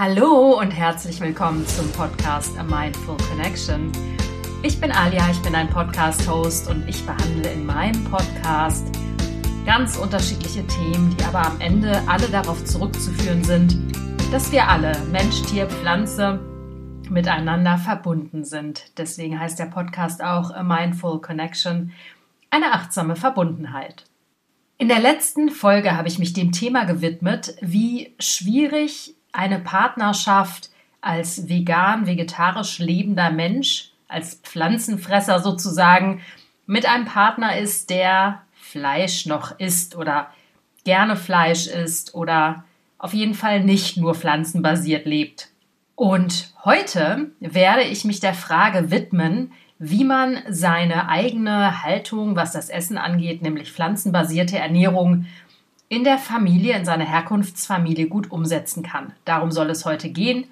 Hallo 0.00 0.58
und 0.58 0.70
herzlich 0.70 1.20
willkommen 1.20 1.66
zum 1.66 1.92
Podcast 1.92 2.58
A 2.58 2.62
Mindful 2.62 3.18
Connection. 3.28 3.92
Ich 4.62 4.80
bin 4.80 4.90
Alia, 4.90 5.30
ich 5.30 5.42
bin 5.42 5.54
ein 5.54 5.68
Podcast-Host 5.68 6.70
und 6.70 6.88
ich 6.88 7.04
behandle 7.04 7.52
in 7.52 7.66
meinem 7.66 8.02
Podcast 8.04 8.86
ganz 9.66 9.98
unterschiedliche 9.98 10.66
Themen, 10.66 11.14
die 11.14 11.24
aber 11.24 11.44
am 11.44 11.60
Ende 11.60 12.02
alle 12.08 12.26
darauf 12.28 12.64
zurückzuführen 12.64 13.44
sind, 13.44 13.76
dass 14.32 14.50
wir 14.52 14.66
alle, 14.66 14.98
Mensch, 15.12 15.42
Tier, 15.42 15.66
Pflanze, 15.66 16.40
miteinander 17.10 17.76
verbunden 17.76 18.46
sind. 18.46 18.96
Deswegen 18.96 19.38
heißt 19.38 19.58
der 19.58 19.66
Podcast 19.66 20.24
auch 20.24 20.50
A 20.50 20.62
Mindful 20.62 21.20
Connection, 21.20 21.92
eine 22.48 22.72
achtsame 22.72 23.16
Verbundenheit. 23.16 24.06
In 24.78 24.88
der 24.88 25.00
letzten 25.00 25.50
Folge 25.50 25.94
habe 25.94 26.08
ich 26.08 26.18
mich 26.18 26.32
dem 26.32 26.52
Thema 26.52 26.84
gewidmet, 26.84 27.54
wie 27.60 28.14
schwierig 28.18 29.14
eine 29.32 29.58
Partnerschaft 29.58 30.70
als 31.00 31.48
vegan, 31.48 32.06
vegetarisch 32.06 32.78
lebender 32.78 33.30
Mensch, 33.30 33.90
als 34.08 34.34
Pflanzenfresser 34.36 35.40
sozusagen, 35.40 36.20
mit 36.66 36.86
einem 36.86 37.04
Partner 37.04 37.56
ist, 37.56 37.90
der 37.90 38.42
Fleisch 38.54 39.26
noch 39.26 39.58
isst 39.58 39.96
oder 39.96 40.28
gerne 40.84 41.16
Fleisch 41.16 41.66
isst 41.66 42.14
oder 42.14 42.64
auf 42.98 43.14
jeden 43.14 43.34
Fall 43.34 43.64
nicht 43.64 43.96
nur 43.96 44.14
pflanzenbasiert 44.14 45.06
lebt. 45.06 45.48
Und 45.94 46.52
heute 46.64 47.30
werde 47.40 47.82
ich 47.82 48.04
mich 48.04 48.20
der 48.20 48.34
Frage 48.34 48.90
widmen, 48.90 49.52
wie 49.78 50.04
man 50.04 50.38
seine 50.48 51.08
eigene 51.08 51.82
Haltung, 51.82 52.36
was 52.36 52.52
das 52.52 52.68
Essen 52.68 52.98
angeht, 52.98 53.42
nämlich 53.42 53.72
pflanzenbasierte 53.72 54.58
Ernährung, 54.58 55.26
in 55.90 56.04
der 56.04 56.18
Familie, 56.18 56.76
in 56.76 56.84
seiner 56.86 57.04
Herkunftsfamilie 57.04 58.06
gut 58.06 58.30
umsetzen 58.30 58.82
kann. 58.82 59.12
Darum 59.26 59.50
soll 59.50 59.68
es 59.70 59.84
heute 59.84 60.08
gehen. 60.08 60.44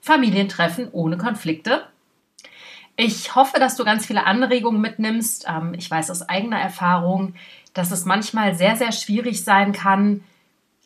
Familientreffen 0.00 0.88
ohne 0.90 1.18
Konflikte. 1.18 1.84
Ich 2.96 3.34
hoffe, 3.34 3.60
dass 3.60 3.76
du 3.76 3.84
ganz 3.84 4.06
viele 4.06 4.24
Anregungen 4.24 4.80
mitnimmst. 4.80 5.44
Ähm, 5.48 5.74
ich 5.76 5.90
weiß 5.90 6.10
aus 6.10 6.22
eigener 6.22 6.58
Erfahrung, 6.58 7.34
dass 7.74 7.90
es 7.90 8.06
manchmal 8.06 8.54
sehr, 8.54 8.76
sehr 8.76 8.90
schwierig 8.90 9.44
sein 9.44 9.72
kann, 9.72 10.24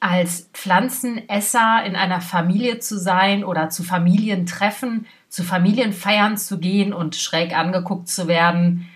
als 0.01 0.49
Pflanzenesser 0.55 1.85
in 1.85 1.95
einer 1.95 2.21
Familie 2.21 2.81
zu 2.81 2.99
sein 2.99 3.45
oder 3.45 3.69
zu 3.69 3.85
Familientreffen, 3.85 5.07
zu 5.29 5.45
Familienfeiern 5.45 6.37
zu 6.37 6.59
gehen 6.59 6.93
und 6.93 7.15
schräg 7.15 7.57
angeguckt 7.57 8.09
zu 8.09 8.27
werden. 8.27 8.89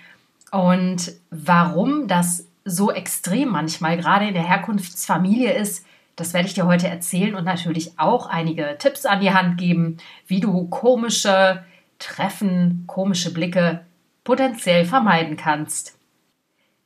Und 0.51 1.13
warum 1.31 2.09
das 2.09 2.44
so 2.65 2.91
extrem 2.91 3.51
manchmal 3.51 3.97
gerade 3.97 4.27
in 4.27 4.35
der 4.35 4.49
Herkunftsfamilie 4.49 5.53
ist, 5.53 5.85
das 6.17 6.33
werde 6.33 6.47
ich 6.47 6.55
dir 6.55 6.67
heute 6.67 6.89
erzählen 6.89 7.35
und 7.35 7.45
natürlich 7.45 7.99
auch 7.99 8.27
einige 8.27 8.77
Tipps 8.79 9.05
an 9.05 9.21
die 9.21 9.33
Hand 9.33 9.59
geben, 9.59 9.99
wie 10.27 10.41
du 10.41 10.69
komische 10.69 11.65
Treffen, 11.99 12.85
komische 12.87 13.33
Blicke 13.33 13.85
potenziell 14.23 14.85
vermeiden 14.85 15.37
kannst. 15.37 15.99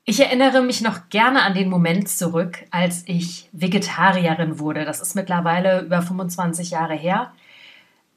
Ich 0.05 0.21
erinnere 0.21 0.63
mich 0.63 0.81
noch 0.81 1.11
gerne 1.11 1.43
an 1.43 1.53
den 1.53 1.69
Moment 1.69 2.09
zurück, 2.09 2.65
als 2.71 3.05
ich 3.07 3.51
Vegetarierin 3.53 4.59
wurde. 4.59 4.87
Das 4.87 5.03
ist 5.03 5.15
mittlerweile 5.15 5.83
über 5.83 6.01
25 6.01 6.71
Jahre 6.71 6.95
her. 6.95 7.33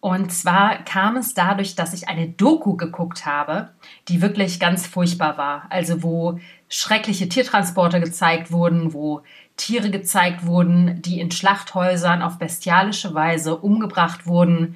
Und 0.01 0.33
zwar 0.33 0.83
kam 0.83 1.15
es 1.15 1.35
dadurch, 1.35 1.75
dass 1.75 1.93
ich 1.93 2.09
eine 2.09 2.27
Doku 2.27 2.75
geguckt 2.75 3.27
habe, 3.27 3.69
die 4.07 4.19
wirklich 4.19 4.59
ganz 4.59 4.87
furchtbar 4.87 5.37
war. 5.37 5.67
Also 5.69 6.01
wo 6.01 6.39
schreckliche 6.69 7.29
Tiertransporte 7.29 7.99
gezeigt 7.99 8.51
wurden, 8.51 8.93
wo 8.93 9.21
Tiere 9.57 9.91
gezeigt 9.91 10.47
wurden, 10.47 11.03
die 11.03 11.19
in 11.19 11.29
Schlachthäusern 11.29 12.23
auf 12.23 12.39
bestialische 12.39 13.13
Weise 13.13 13.55
umgebracht 13.57 14.25
wurden. 14.25 14.75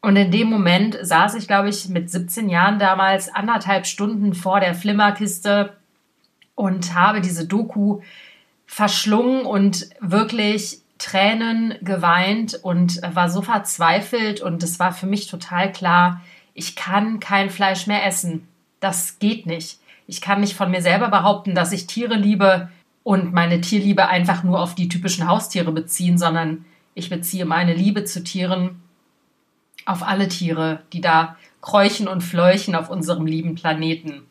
Und 0.00 0.16
in 0.16 0.30
dem 0.30 0.48
Moment 0.48 0.96
saß 1.02 1.34
ich, 1.34 1.46
glaube 1.46 1.68
ich, 1.68 1.90
mit 1.90 2.10
17 2.10 2.48
Jahren 2.48 2.78
damals 2.78 3.28
anderthalb 3.28 3.84
Stunden 3.84 4.32
vor 4.32 4.60
der 4.60 4.74
Flimmerkiste 4.74 5.76
und 6.54 6.94
habe 6.94 7.20
diese 7.20 7.46
Doku 7.46 8.00
verschlungen 8.64 9.44
und 9.44 9.90
wirklich 10.00 10.80
Tränen 10.98 11.74
geweint 11.80 12.54
und 12.62 13.00
war 13.14 13.30
so 13.30 13.42
verzweifelt 13.42 14.40
und 14.40 14.62
es 14.62 14.78
war 14.78 14.92
für 14.92 15.06
mich 15.06 15.28
total 15.28 15.72
klar, 15.72 16.22
ich 16.54 16.74
kann 16.74 17.20
kein 17.20 17.50
Fleisch 17.50 17.86
mehr 17.86 18.04
essen. 18.04 18.48
Das 18.80 19.18
geht 19.20 19.46
nicht. 19.46 19.78
Ich 20.08 20.20
kann 20.20 20.40
nicht 20.40 20.54
von 20.54 20.70
mir 20.70 20.82
selber 20.82 21.08
behaupten, 21.08 21.54
dass 21.54 21.72
ich 21.72 21.86
Tiere 21.86 22.16
liebe 22.16 22.68
und 23.04 23.32
meine 23.32 23.60
Tierliebe 23.60 24.08
einfach 24.08 24.42
nur 24.42 24.60
auf 24.60 24.74
die 24.74 24.88
typischen 24.88 25.28
Haustiere 25.28 25.70
beziehen, 25.70 26.18
sondern 26.18 26.64
ich 26.94 27.10
beziehe 27.10 27.44
meine 27.44 27.74
Liebe 27.74 28.04
zu 28.04 28.24
Tieren 28.24 28.82
auf 29.86 30.02
alle 30.02 30.28
Tiere, 30.28 30.80
die 30.92 31.00
da 31.00 31.36
kräuchen 31.60 32.08
und 32.08 32.22
fleuchen 32.22 32.74
auf 32.74 32.90
unserem 32.90 33.26
lieben 33.26 33.54
Planeten. 33.54 34.22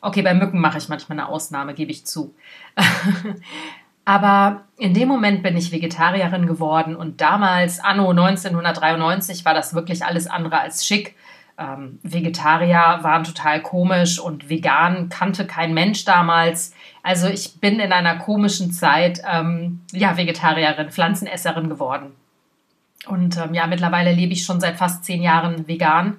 Okay, 0.00 0.22
bei 0.22 0.32
Mücken 0.32 0.60
mache 0.60 0.78
ich 0.78 0.88
manchmal 0.88 1.18
eine 1.18 1.28
Ausnahme, 1.28 1.74
gebe 1.74 1.90
ich 1.90 2.06
zu. 2.06 2.34
Aber 4.04 4.62
in 4.78 4.94
dem 4.94 5.08
Moment 5.08 5.42
bin 5.42 5.56
ich 5.56 5.72
Vegetarierin 5.72 6.46
geworden 6.46 6.96
und 6.96 7.20
damals, 7.20 7.80
anno 7.80 8.10
1993, 8.10 9.44
war 9.44 9.54
das 9.54 9.74
wirklich 9.74 10.04
alles 10.04 10.26
andere 10.26 10.60
als 10.60 10.86
schick. 10.86 11.16
Ähm, 11.58 11.98
Vegetarier 12.02 13.00
waren 13.02 13.24
total 13.24 13.60
komisch 13.60 14.18
und 14.18 14.48
vegan 14.48 15.10
kannte 15.10 15.46
kein 15.46 15.74
Mensch 15.74 16.06
damals. 16.06 16.74
Also 17.02 17.28
ich 17.28 17.60
bin 17.60 17.78
in 17.78 17.92
einer 17.92 18.16
komischen 18.16 18.72
Zeit 18.72 19.20
ähm, 19.30 19.82
ja 19.92 20.16
Vegetarierin, 20.16 20.90
Pflanzenesserin 20.90 21.68
geworden. 21.68 22.12
Und 23.06 23.36
ähm, 23.36 23.54
ja, 23.54 23.66
mittlerweile 23.66 24.12
lebe 24.12 24.32
ich 24.32 24.44
schon 24.44 24.60
seit 24.60 24.76
fast 24.76 25.04
zehn 25.04 25.22
Jahren 25.22 25.68
vegan. 25.68 26.18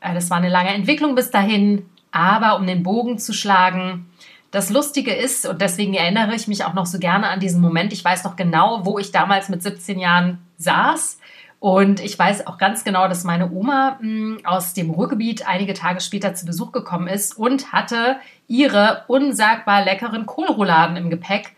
Äh, 0.00 0.14
das 0.14 0.30
war 0.30 0.36
eine 0.36 0.48
lange 0.48 0.74
Entwicklung 0.74 1.14
bis 1.14 1.30
dahin, 1.30 1.86
aber 2.12 2.56
um 2.56 2.66
den 2.66 2.82
Bogen 2.82 3.18
zu 3.18 3.32
schlagen, 3.32 4.09
das 4.50 4.70
Lustige 4.70 5.14
ist, 5.14 5.46
und 5.46 5.60
deswegen 5.60 5.94
erinnere 5.94 6.34
ich 6.34 6.48
mich 6.48 6.64
auch 6.64 6.74
noch 6.74 6.86
so 6.86 6.98
gerne 6.98 7.28
an 7.28 7.40
diesen 7.40 7.60
Moment, 7.60 7.92
ich 7.92 8.04
weiß 8.04 8.24
noch 8.24 8.36
genau, 8.36 8.84
wo 8.84 8.98
ich 8.98 9.12
damals 9.12 9.48
mit 9.48 9.62
17 9.62 9.98
Jahren 9.98 10.38
saß 10.58 11.18
und 11.60 12.00
ich 12.00 12.18
weiß 12.18 12.46
auch 12.46 12.56
ganz 12.56 12.84
genau, 12.84 13.06
dass 13.06 13.22
meine 13.22 13.52
Oma 13.52 13.98
mh, 14.00 14.02
hm, 14.02 14.40
aus 14.44 14.72
dem 14.72 14.90
Ruhrgebiet 14.90 15.46
einige 15.46 15.74
Tage 15.74 16.00
später 16.00 16.34
zu 16.34 16.46
Besuch 16.46 16.72
gekommen 16.72 17.06
ist 17.06 17.36
und 17.36 17.70
hatte 17.70 18.16
ihre 18.48 19.04
unsagbar 19.08 19.84
leckeren 19.84 20.24
Kohlrouladen 20.24 20.96
im 20.96 21.10
Gepäck. 21.10 21.54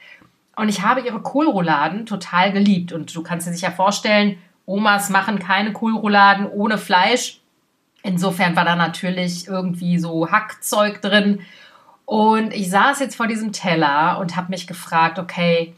Und 0.56 0.68
ich 0.68 0.82
habe 0.82 1.02
ihre 1.02 1.22
Kohlrouladen 1.22 2.04
total 2.04 2.52
geliebt. 2.52 2.92
Und 2.92 3.14
du 3.14 3.22
kannst 3.22 3.46
dir 3.46 3.52
sicher 3.52 3.70
vorstellen, 3.70 4.38
Omas 4.66 5.08
machen 5.08 5.38
keine 5.38 5.72
Kohlrouladen 5.72 6.48
ohne 6.48 6.78
Fleisch. 6.78 7.40
Insofern 8.02 8.56
war 8.56 8.64
da 8.64 8.74
natürlich 8.74 9.46
irgendwie 9.46 10.00
so 10.00 10.28
Hackzeug 10.32 11.00
drin. 11.00 11.42
Und 12.12 12.52
ich 12.52 12.68
saß 12.68 13.00
jetzt 13.00 13.16
vor 13.16 13.26
diesem 13.26 13.52
Teller 13.52 14.18
und 14.18 14.36
habe 14.36 14.50
mich 14.50 14.66
gefragt, 14.66 15.18
okay, 15.18 15.72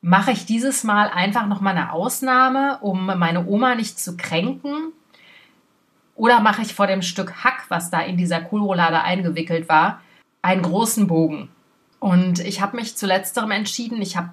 mache 0.00 0.32
ich 0.32 0.44
dieses 0.44 0.82
Mal 0.82 1.08
einfach 1.08 1.46
noch 1.46 1.60
mal 1.60 1.70
eine 1.70 1.92
Ausnahme, 1.92 2.78
um 2.80 3.06
meine 3.06 3.46
Oma 3.46 3.76
nicht 3.76 4.00
zu 4.00 4.16
kränken? 4.16 4.92
Oder 6.16 6.40
mache 6.40 6.62
ich 6.62 6.74
vor 6.74 6.88
dem 6.88 7.00
Stück 7.00 7.44
Hack, 7.44 7.66
was 7.68 7.90
da 7.90 8.00
in 8.00 8.16
dieser 8.16 8.40
Kohlroulade 8.40 9.02
eingewickelt 9.02 9.68
war, 9.68 10.00
einen 10.42 10.62
großen 10.62 11.06
Bogen? 11.06 11.48
Und 12.00 12.40
ich 12.40 12.60
habe 12.60 12.74
mich 12.74 12.96
zu 12.96 13.06
letzterem 13.06 13.52
entschieden. 13.52 14.02
Ich 14.02 14.16
habe 14.16 14.30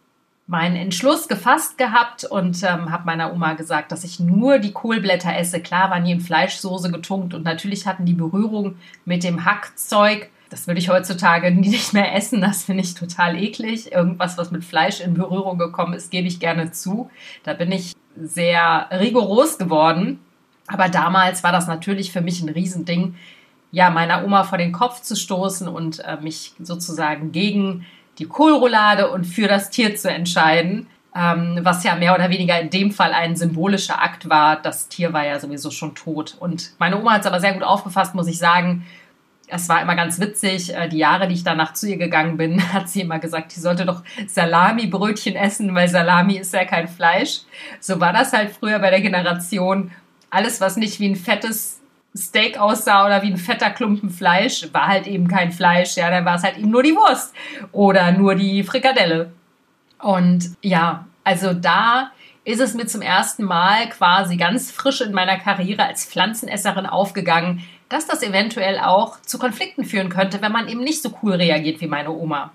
meinen 0.47 0.77
Entschluss 0.77 1.27
gefasst 1.27 1.77
gehabt 1.77 2.23
und 2.23 2.63
ähm, 2.63 2.91
habe 2.91 3.05
meiner 3.05 3.31
Oma 3.31 3.53
gesagt, 3.53 3.91
dass 3.91 4.03
ich 4.03 4.19
nur 4.19 4.57
die 4.57 4.73
Kohlblätter 4.73 5.37
esse. 5.37 5.61
Klar 5.61 5.91
waren 5.91 6.05
die 6.05 6.13
in 6.13 6.21
Fleischsoße 6.21 6.91
getunkt 6.91 7.35
und 7.35 7.45
natürlich 7.45 7.85
hatten 7.85 8.05
die 8.05 8.15
Berührung 8.15 8.77
mit 9.05 9.23
dem 9.23 9.45
Hackzeug 9.45 10.31
das 10.49 10.67
würde 10.67 10.79
ich 10.79 10.89
heutzutage 10.89 11.51
nicht 11.51 11.93
mehr 11.93 12.15
essen. 12.15 12.41
Das 12.41 12.63
finde 12.63 12.83
ich 12.83 12.93
total 12.93 13.41
eklig. 13.41 13.91
Irgendwas, 13.91 14.37
was 14.37 14.51
mit 14.51 14.63
Fleisch 14.63 15.01
in 15.01 15.13
Berührung 15.13 15.57
gekommen 15.57 15.93
ist, 15.93 16.11
gebe 16.11 16.27
ich 16.27 16.39
gerne 16.39 16.71
zu. 16.71 17.09
Da 17.43 17.53
bin 17.53 17.71
ich 17.71 17.93
sehr 18.15 18.87
rigoros 18.91 19.57
geworden. 19.57 20.19
Aber 20.67 20.89
damals 20.89 21.43
war 21.43 21.51
das 21.51 21.67
natürlich 21.67 22.11
für 22.11 22.21
mich 22.21 22.41
ein 22.41 22.49
Riesending, 22.49 23.15
ja, 23.71 23.89
meiner 23.89 24.23
Oma 24.23 24.43
vor 24.43 24.57
den 24.57 24.71
Kopf 24.71 25.01
zu 25.01 25.15
stoßen 25.15 25.67
und 25.67 25.99
äh, 25.99 26.17
mich 26.21 26.53
sozusagen 26.59 27.31
gegen 27.31 27.85
die 28.17 28.25
Kohlroulade 28.25 29.11
und 29.11 29.25
für 29.25 29.47
das 29.47 29.69
Tier 29.69 29.95
zu 29.95 30.09
entscheiden. 30.09 30.87
Ähm, 31.15 31.59
was 31.63 31.83
ja 31.83 31.95
mehr 31.95 32.13
oder 32.13 32.29
weniger 32.29 32.59
in 32.59 32.69
dem 32.69 32.91
Fall 32.91 33.13
ein 33.13 33.35
symbolischer 33.35 34.01
Akt 34.01 34.29
war. 34.29 34.61
Das 34.61 34.87
Tier 34.87 35.13
war 35.13 35.25
ja 35.25 35.39
sowieso 35.39 35.71
schon 35.71 35.95
tot. 35.95 36.35
Und 36.39 36.71
meine 36.79 36.99
Oma 36.99 37.13
hat 37.13 37.21
es 37.21 37.27
aber 37.27 37.39
sehr 37.39 37.53
gut 37.53 37.63
aufgefasst, 37.63 38.13
muss 38.13 38.27
ich 38.27 38.37
sagen 38.37 38.85
es 39.47 39.69
war 39.69 39.81
immer 39.81 39.95
ganz 39.95 40.19
witzig. 40.19 40.75
Äh, 40.75 40.89
die 40.89 40.97
Jahre, 40.97 41.27
die 41.27 41.33
ich 41.33 41.43
danach 41.43 41.73
zu 41.73 41.87
ihr 41.87 41.97
gegangen 41.97 42.37
bin, 42.37 42.73
hat 42.73 42.89
sie 42.89 43.01
immer 43.01 43.19
gesagt, 43.19 43.51
sie 43.51 43.61
sollte 43.61 43.85
doch 43.85 44.03
Salami-Brötchen 44.27 45.35
essen, 45.35 45.73
weil 45.73 45.87
Salami 45.87 46.37
ist 46.37 46.53
ja 46.53 46.65
kein 46.65 46.87
Fleisch. 46.87 47.41
So 47.79 47.99
war 47.99 48.13
das 48.13 48.33
halt 48.33 48.51
früher 48.51 48.79
bei 48.79 48.89
der 48.89 49.01
Generation. 49.01 49.91
Alles, 50.29 50.59
was 50.61 50.77
nicht 50.77 50.99
wie 50.99 51.09
ein 51.09 51.15
fettes 51.15 51.81
Steak 52.15 52.59
aussah 52.59 53.05
oder 53.05 53.21
wie 53.21 53.31
ein 53.31 53.37
fetter 53.37 53.69
Klumpen 53.69 54.09
Fleisch, 54.09 54.67
war 54.73 54.87
halt 54.87 55.07
eben 55.07 55.27
kein 55.27 55.51
Fleisch. 55.51 55.95
Ja, 55.95 56.09
dann 56.09 56.25
war 56.25 56.35
es 56.35 56.43
halt 56.43 56.57
eben 56.57 56.69
nur 56.69 56.83
die 56.83 56.95
Wurst 56.95 57.33
oder 57.71 58.11
nur 58.11 58.35
die 58.35 58.63
Frikadelle. 58.63 59.31
Und 59.99 60.55
ja, 60.61 61.05
also 61.23 61.53
da 61.53 62.11
ist 62.47 62.61
es 62.61 62.73
mir 62.73 62.87
zum 62.87 63.01
ersten 63.01 63.43
Mal 63.43 63.89
quasi 63.89 64.37
ganz 64.37 64.71
frisch 64.71 65.01
in 65.01 65.11
meiner 65.11 65.37
Karriere 65.37 65.83
als 65.83 66.05
Pflanzenesserin 66.05 66.85
aufgegangen, 66.85 67.61
dass 67.89 68.07
das 68.07 68.23
eventuell 68.23 68.79
auch 68.79 69.21
zu 69.21 69.37
Konflikten 69.37 69.83
führen 69.83 70.07
könnte, 70.07 70.41
wenn 70.41 70.53
man 70.53 70.69
eben 70.69 70.79
nicht 70.79 71.01
so 71.01 71.13
cool 71.21 71.33
reagiert 71.33 71.81
wie 71.81 71.87
meine 71.87 72.09
Oma. 72.09 72.53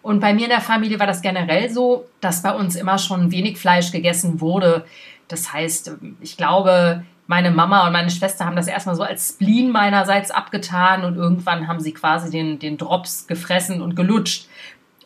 Und 0.00 0.20
bei 0.20 0.32
mir 0.32 0.44
in 0.44 0.50
der 0.50 0.62
Familie 0.62 0.98
war 0.98 1.06
das 1.06 1.20
generell 1.20 1.68
so, 1.68 2.06
dass 2.22 2.42
bei 2.42 2.52
uns 2.52 2.76
immer 2.76 2.96
schon 2.96 3.30
wenig 3.30 3.58
Fleisch 3.58 3.92
gegessen 3.92 4.40
wurde. 4.40 4.86
Das 5.28 5.52
heißt, 5.52 5.96
ich 6.22 6.38
glaube, 6.38 7.04
meine 7.26 7.50
Mama 7.50 7.86
und 7.86 7.92
meine 7.92 8.10
Schwester 8.10 8.46
haben 8.46 8.56
das 8.56 8.68
erstmal 8.68 8.96
so 8.96 9.02
als 9.02 9.30
Spleen 9.34 9.70
meinerseits 9.70 10.30
abgetan 10.30 11.04
und 11.04 11.16
irgendwann 11.16 11.68
haben 11.68 11.80
sie 11.80 11.92
quasi 11.92 12.30
den, 12.30 12.58
den 12.58 12.78
Drops 12.78 13.26
gefressen 13.26 13.82
und 13.82 13.96
gelutscht. 13.96 14.48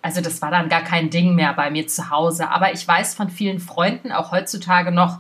Also 0.03 0.21
das 0.21 0.41
war 0.41 0.51
dann 0.51 0.69
gar 0.69 0.83
kein 0.83 1.11
Ding 1.11 1.35
mehr 1.35 1.53
bei 1.53 1.71
mir 1.71 1.87
zu 1.87 2.11
Hause. 2.11 2.51
Aber 2.51 2.73
ich 2.73 2.87
weiß 2.87 3.15
von 3.15 3.29
vielen 3.29 3.61
Freunden, 3.61 4.13
auch 4.13 4.33
heutzutage 4.33 4.93
noch, 4.93 5.19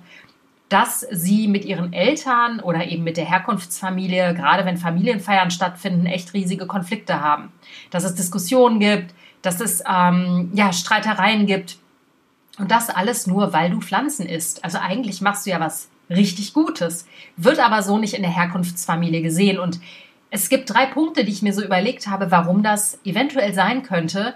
dass 0.70 1.00
sie 1.10 1.48
mit 1.48 1.64
ihren 1.64 1.92
Eltern 1.92 2.60
oder 2.60 2.86
eben 2.86 3.02
mit 3.02 3.16
der 3.16 3.24
Herkunftsfamilie, 3.24 4.34
gerade 4.34 4.64
wenn 4.64 4.76
Familienfeiern 4.76 5.50
stattfinden, 5.50 6.06
echt 6.06 6.32
riesige 6.32 6.66
Konflikte 6.66 7.20
haben. 7.20 7.52
Dass 7.90 8.04
es 8.04 8.14
Diskussionen 8.14 8.78
gibt, 8.78 9.12
dass 9.42 9.60
es 9.60 9.82
ähm, 9.86 10.50
ja, 10.54 10.72
Streitereien 10.72 11.46
gibt. 11.46 11.78
Und 12.58 12.70
das 12.70 12.88
alles 12.88 13.26
nur, 13.26 13.52
weil 13.52 13.70
du 13.70 13.80
Pflanzen 13.80 14.26
isst. 14.26 14.64
Also 14.64 14.78
eigentlich 14.78 15.20
machst 15.20 15.44
du 15.44 15.50
ja 15.50 15.60
was 15.60 15.88
richtig 16.08 16.52
Gutes, 16.52 17.06
wird 17.36 17.58
aber 17.58 17.82
so 17.82 17.98
nicht 17.98 18.14
in 18.14 18.22
der 18.22 18.34
Herkunftsfamilie 18.34 19.22
gesehen. 19.22 19.58
Und 19.58 19.80
es 20.30 20.48
gibt 20.48 20.70
drei 20.70 20.86
Punkte, 20.86 21.24
die 21.24 21.32
ich 21.32 21.42
mir 21.42 21.52
so 21.52 21.64
überlegt 21.64 22.06
habe, 22.06 22.30
warum 22.30 22.62
das 22.62 22.98
eventuell 23.04 23.54
sein 23.54 23.82
könnte 23.82 24.34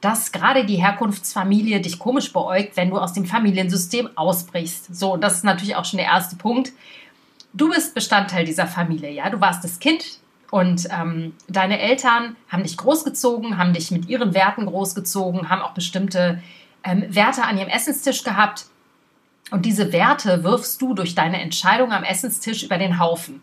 dass 0.00 0.32
gerade 0.32 0.64
die 0.64 0.76
Herkunftsfamilie 0.76 1.80
dich 1.80 1.98
komisch 1.98 2.32
beäugt, 2.32 2.76
wenn 2.76 2.90
du 2.90 2.98
aus 2.98 3.12
dem 3.12 3.24
Familiensystem 3.24 4.10
ausbrichst. 4.14 4.94
So, 4.94 5.16
das 5.16 5.34
ist 5.34 5.44
natürlich 5.44 5.76
auch 5.76 5.84
schon 5.84 5.98
der 5.98 6.06
erste 6.06 6.36
Punkt. 6.36 6.72
Du 7.52 7.70
bist 7.70 7.94
Bestandteil 7.94 8.44
dieser 8.44 8.66
Familie, 8.66 9.10
ja. 9.10 9.30
Du 9.30 9.40
warst 9.40 9.64
das 9.64 9.78
Kind 9.78 10.18
und 10.50 10.88
ähm, 10.90 11.34
deine 11.48 11.80
Eltern 11.80 12.36
haben 12.48 12.62
dich 12.62 12.76
großgezogen, 12.76 13.58
haben 13.58 13.72
dich 13.72 13.90
mit 13.90 14.08
ihren 14.08 14.34
Werten 14.34 14.66
großgezogen, 14.66 15.48
haben 15.48 15.62
auch 15.62 15.72
bestimmte 15.72 16.42
ähm, 16.84 17.04
Werte 17.08 17.44
an 17.44 17.58
ihrem 17.58 17.68
Essenstisch 17.68 18.22
gehabt. 18.22 18.66
Und 19.50 19.64
diese 19.64 19.92
Werte 19.92 20.44
wirfst 20.44 20.82
du 20.82 20.92
durch 20.94 21.14
deine 21.14 21.40
Entscheidung 21.40 21.92
am 21.92 22.04
Essenstisch 22.04 22.64
über 22.64 22.78
den 22.78 22.98
Haufen. 22.98 23.42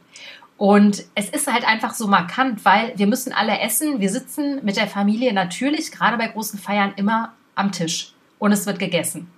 Und 0.57 1.03
es 1.15 1.29
ist 1.29 1.51
halt 1.51 1.67
einfach 1.67 1.93
so 1.93 2.07
markant, 2.07 2.63
weil 2.63 2.93
wir 2.95 3.07
müssen 3.07 3.33
alle 3.33 3.59
essen. 3.59 3.99
Wir 3.99 4.09
sitzen 4.09 4.63
mit 4.63 4.77
der 4.77 4.87
Familie 4.87 5.33
natürlich, 5.33 5.91
gerade 5.91 6.17
bei 6.17 6.27
großen 6.27 6.59
Feiern, 6.59 6.93
immer 6.95 7.33
am 7.55 7.71
Tisch 7.71 8.13
und 8.39 8.51
es 8.51 8.65
wird 8.65 8.79
gegessen. 8.79 9.31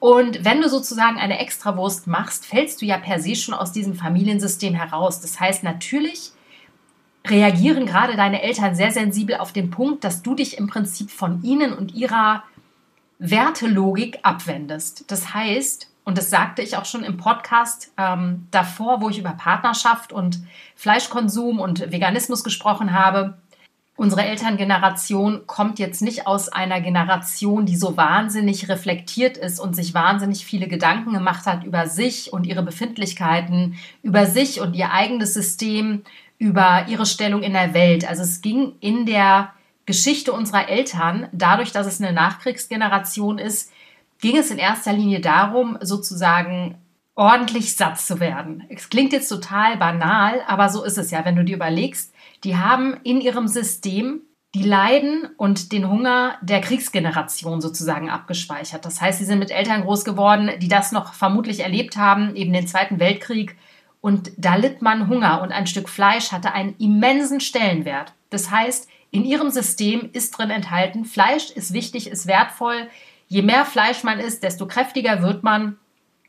Und 0.00 0.44
wenn 0.44 0.62
du 0.62 0.68
sozusagen 0.68 1.18
eine 1.18 1.38
Extrawurst 1.38 2.06
machst, 2.06 2.46
fällst 2.46 2.80
du 2.80 2.86
ja 2.86 2.96
per 2.96 3.20
se 3.20 3.36
schon 3.36 3.54
aus 3.54 3.72
diesem 3.72 3.94
Familiensystem 3.94 4.74
heraus. 4.74 5.20
Das 5.20 5.38
heißt, 5.38 5.62
natürlich 5.62 6.32
reagieren 7.26 7.84
gerade 7.84 8.16
deine 8.16 8.42
Eltern 8.42 8.74
sehr 8.74 8.92
sensibel 8.92 9.36
auf 9.36 9.52
den 9.52 9.70
Punkt, 9.70 10.04
dass 10.04 10.22
du 10.22 10.34
dich 10.34 10.56
im 10.56 10.68
Prinzip 10.68 11.10
von 11.10 11.42
ihnen 11.42 11.74
und 11.74 11.94
ihrer 11.94 12.44
Wertelogik 13.18 14.20
abwendest. 14.22 15.10
Das 15.10 15.34
heißt, 15.34 15.89
und 16.04 16.18
das 16.18 16.30
sagte 16.30 16.62
ich 16.62 16.76
auch 16.76 16.86
schon 16.86 17.04
im 17.04 17.16
Podcast 17.16 17.92
ähm, 17.96 18.46
davor, 18.50 19.00
wo 19.00 19.10
ich 19.10 19.18
über 19.18 19.30
Partnerschaft 19.30 20.12
und 20.12 20.40
Fleischkonsum 20.74 21.60
und 21.60 21.92
Veganismus 21.92 22.42
gesprochen 22.42 22.92
habe. 22.92 23.38
Unsere 23.96 24.24
Elterngeneration 24.24 25.46
kommt 25.46 25.78
jetzt 25.78 26.00
nicht 26.00 26.26
aus 26.26 26.48
einer 26.48 26.80
Generation, 26.80 27.66
die 27.66 27.76
so 27.76 27.98
wahnsinnig 27.98 28.70
reflektiert 28.70 29.36
ist 29.36 29.60
und 29.60 29.76
sich 29.76 29.92
wahnsinnig 29.92 30.46
viele 30.46 30.68
Gedanken 30.68 31.12
gemacht 31.12 31.44
hat 31.44 31.64
über 31.64 31.86
sich 31.86 32.32
und 32.32 32.46
ihre 32.46 32.62
Befindlichkeiten, 32.62 33.76
über 34.02 34.24
sich 34.24 34.62
und 34.62 34.74
ihr 34.74 34.90
eigenes 34.90 35.34
System, 35.34 36.02
über 36.38 36.86
ihre 36.88 37.04
Stellung 37.04 37.42
in 37.42 37.52
der 37.52 37.74
Welt. 37.74 38.08
Also 38.08 38.22
es 38.22 38.40
ging 38.40 38.72
in 38.80 39.04
der 39.04 39.52
Geschichte 39.84 40.32
unserer 40.32 40.70
Eltern, 40.70 41.28
dadurch, 41.32 41.70
dass 41.70 41.86
es 41.86 42.00
eine 42.00 42.14
Nachkriegsgeneration 42.14 43.38
ist, 43.38 43.70
ging 44.20 44.36
es 44.36 44.50
in 44.50 44.58
erster 44.58 44.92
Linie 44.92 45.20
darum, 45.20 45.78
sozusagen 45.80 46.76
ordentlich 47.14 47.76
satt 47.76 48.00
zu 48.00 48.20
werden. 48.20 48.64
Es 48.70 48.88
klingt 48.88 49.12
jetzt 49.12 49.28
total 49.28 49.76
banal, 49.76 50.40
aber 50.46 50.68
so 50.68 50.84
ist 50.84 50.98
es 50.98 51.10
ja, 51.10 51.24
wenn 51.24 51.36
du 51.36 51.44
dir 51.44 51.56
überlegst, 51.56 52.14
die 52.44 52.56
haben 52.56 52.94
in 53.02 53.20
ihrem 53.20 53.46
System 53.46 54.22
die 54.54 54.62
Leiden 54.62 55.28
und 55.36 55.70
den 55.70 55.88
Hunger 55.88 56.36
der 56.42 56.60
Kriegsgeneration 56.60 57.60
sozusagen 57.60 58.10
abgespeichert. 58.10 58.84
Das 58.84 59.00
heißt, 59.00 59.18
sie 59.18 59.24
sind 59.24 59.38
mit 59.38 59.50
Eltern 59.50 59.82
groß 59.82 60.04
geworden, 60.04 60.50
die 60.60 60.68
das 60.68 60.90
noch 60.92 61.14
vermutlich 61.14 61.60
erlebt 61.60 61.96
haben, 61.96 62.34
eben 62.34 62.52
den 62.52 62.66
Zweiten 62.66 62.98
Weltkrieg. 62.98 63.56
Und 64.00 64.32
da 64.36 64.56
litt 64.56 64.82
man 64.82 65.08
Hunger 65.08 65.42
und 65.42 65.52
ein 65.52 65.66
Stück 65.66 65.88
Fleisch 65.88 66.32
hatte 66.32 66.52
einen 66.52 66.74
immensen 66.78 67.40
Stellenwert. 67.40 68.14
Das 68.30 68.50
heißt, 68.50 68.88
in 69.12 69.24
ihrem 69.24 69.50
System 69.50 70.08
ist 70.12 70.32
drin 70.32 70.50
enthalten, 70.50 71.04
Fleisch 71.04 71.50
ist 71.50 71.72
wichtig, 71.72 72.08
ist 72.08 72.26
wertvoll, 72.26 72.88
je 73.30 73.42
mehr 73.42 73.64
Fleisch 73.64 74.02
man 74.02 74.18
isst, 74.18 74.42
desto 74.42 74.66
kräftiger 74.66 75.22
wird 75.22 75.42
man 75.42 75.78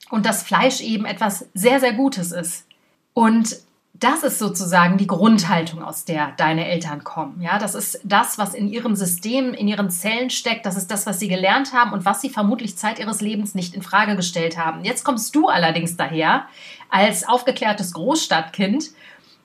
und 0.10 0.26
das 0.26 0.44
Fleisch 0.44 0.80
eben 0.82 1.06
etwas 1.06 1.50
sehr, 1.54 1.82
sehr 1.82 1.94
Gutes 1.94 2.32
ist. 2.32 2.66
Und 3.14 3.58
das 3.94 4.24
ist 4.24 4.40
sozusagen 4.40 4.98
die 4.98 5.08
Grundhaltung, 5.08 5.84
aus 5.84 6.06
der 6.06 6.32
deine 6.38 6.68
Eltern 6.68 7.04
kommen. 7.04 7.42
Ja, 7.42 7.60
das 7.60 7.76
ist 7.76 8.00
das, 8.04 8.38
was 8.38 8.54
in 8.54 8.70
ihrem 8.70 8.96
System, 8.96 9.54
in 9.54 9.68
ihren 9.68 9.90
Zellen 9.90 10.30
steckt. 10.30 10.66
Das 10.66 10.78
ist 10.78 10.90
das, 10.90 11.06
was 11.06 11.20
sie 11.20 11.28
gelernt 11.28 11.74
haben 11.74 11.92
und 11.92 12.06
was 12.06 12.22
sie 12.22 12.30
vermutlich 12.30 12.78
Zeit 12.78 13.00
ihres 13.00 13.22
Lebens 13.22 13.54
nicht 13.56 13.74
in 13.74 13.82
Frage 13.82 14.16
gestellt 14.16 14.58
haben. 14.58 14.86
Jetzt 14.86 15.04
kommst 15.04 15.36
du 15.36 15.50
allerdings 15.50 15.98
daher 15.98 16.46
als 16.90 17.28
aufgeklärtes 17.28 17.94
Großstadtkind 17.94 18.92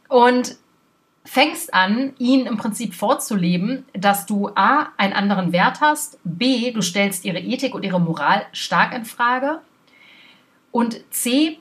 und 0.09 0.57
fängst 1.27 1.75
an, 1.75 2.15
ihnen 2.19 2.47
im 2.47 2.57
Prinzip 2.57 2.95
vorzuleben, 2.95 3.85
dass 3.93 4.27
du 4.27 4.49
A, 4.55 4.89
einen 4.97 5.13
anderen 5.13 5.53
Wert 5.53 5.81
hast, 5.81 6.19
B, 6.25 6.71
du 6.71 6.81
stellst 6.81 7.25
ihre 7.25 7.41
Ethik 7.41 7.75
und 7.75 7.85
ihre 7.85 8.01
Moral 8.01 8.47
stark 8.53 8.95
in 8.95 9.05
Frage 9.05 9.61
und 10.71 11.01
C, 11.11 11.59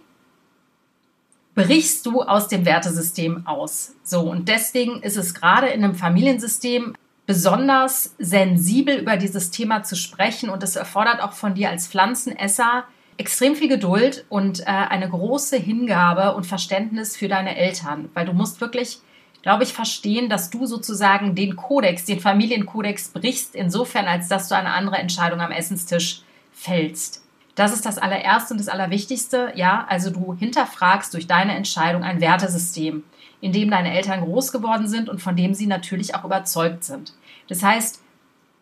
brichst 1.55 2.05
du 2.05 2.21
aus 2.21 2.47
dem 2.47 2.65
Wertesystem 2.65 3.47
aus. 3.47 3.95
So, 4.03 4.21
und 4.29 4.49
deswegen 4.49 5.01
ist 5.01 5.17
es 5.17 5.33
gerade 5.33 5.67
in 5.67 5.83
einem 5.83 5.95
Familiensystem 5.95 6.95
besonders 7.25 8.13
sensibel 8.19 8.97
über 8.97 9.17
dieses 9.17 9.51
Thema 9.51 9.83
zu 9.83 9.95
sprechen 9.95 10.49
und 10.49 10.61
es 10.61 10.75
erfordert 10.75 11.23
auch 11.23 11.33
von 11.33 11.55
dir 11.55 11.69
als 11.69 11.87
Pflanzenesser 11.87 12.83
extrem 13.17 13.55
viel 13.55 13.69
Geduld 13.69 14.25
und 14.29 14.59
äh, 14.59 14.65
eine 14.65 15.09
große 15.09 15.57
Hingabe 15.57 16.35
und 16.35 16.45
Verständnis 16.45 17.15
für 17.15 17.29
deine 17.29 17.55
Eltern, 17.57 18.09
weil 18.13 18.25
du 18.25 18.33
musst 18.33 18.61
wirklich 18.61 18.99
glaube 19.45 19.63
ich, 19.63 19.73
verstehen, 19.73 20.27
dass 20.27 20.49
du 20.49 20.65
sozusagen 20.65 21.35
den 21.35 21.55
Kodex, 21.55 22.03
den 22.05 22.19
Familienkodex 22.19 23.09
brichst, 23.09 23.53
insofern, 23.53 24.07
als 24.07 24.27
dass 24.27 24.47
du 24.49 24.55
eine 24.55 24.71
andere 24.71 24.95
Entscheidung 24.95 25.39
am 25.39 25.51
Essenstisch 25.51 26.23
fällst. 26.51 27.23
Das 27.53 27.71
ist 27.71 27.85
das 27.85 27.99
allererste 27.99 28.55
und 28.55 28.57
das 28.59 28.69
allerwichtigste. 28.69 29.53
Ja, 29.53 29.85
also 29.87 30.09
du 30.09 30.33
hinterfragst 30.33 31.13
durch 31.13 31.27
deine 31.27 31.55
Entscheidung 31.55 32.01
ein 32.01 32.21
Wertesystem, 32.21 33.03
in 33.39 33.51
dem 33.51 33.69
deine 33.69 33.93
Eltern 33.93 34.21
groß 34.21 34.51
geworden 34.51 34.87
sind 34.87 35.09
und 35.09 35.21
von 35.21 35.35
dem 35.35 35.53
sie 35.53 35.67
natürlich 35.67 36.15
auch 36.15 36.25
überzeugt 36.25 36.83
sind. 36.83 37.13
Das 37.47 37.61
heißt, 37.61 38.01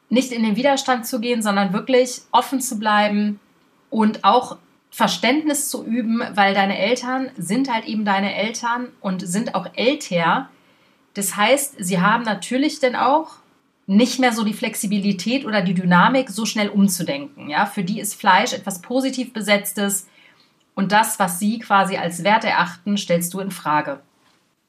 nicht 0.09 0.33
in 0.33 0.43
den 0.43 0.57
Widerstand 0.57 1.07
zu 1.07 1.21
gehen, 1.21 1.41
sondern 1.41 1.71
wirklich 1.71 2.23
offen 2.33 2.59
zu 2.59 2.77
bleiben 2.77 3.39
und 3.89 4.25
auch 4.25 4.57
Verständnis 4.91 5.69
zu 5.69 5.85
üben, 5.85 6.21
weil 6.33 6.53
deine 6.53 6.77
Eltern 6.77 7.31
sind 7.37 7.71
halt 7.71 7.85
eben 7.85 8.03
deine 8.03 8.35
Eltern 8.35 8.89
und 8.99 9.25
sind 9.25 9.55
auch 9.55 9.67
älter 9.75 10.49
das 11.13 11.35
heißt, 11.35 11.75
sie 11.79 11.99
haben 12.01 12.23
natürlich 12.23 12.79
dann 12.79 12.95
auch 12.95 13.35
nicht 13.85 14.19
mehr 14.19 14.31
so 14.31 14.43
die 14.43 14.53
Flexibilität 14.53 15.45
oder 15.45 15.61
die 15.61 15.73
Dynamik, 15.73 16.29
so 16.29 16.45
schnell 16.45 16.69
umzudenken. 16.69 17.49
Ja, 17.49 17.65
für 17.65 17.83
die 17.83 17.99
ist 17.99 18.15
Fleisch 18.15 18.53
etwas 18.53 18.81
positiv 18.81 19.33
besetztes 19.33 20.07
und 20.75 20.91
das, 20.91 21.19
was 21.19 21.39
sie 21.39 21.59
quasi 21.59 21.97
als 21.97 22.23
Wert 22.23 22.45
erachten, 22.45 22.97
stellst 22.97 23.33
du 23.33 23.39
in 23.39 23.51
Frage. 23.51 23.99